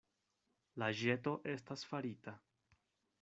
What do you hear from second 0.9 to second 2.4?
ĵeto estas farita.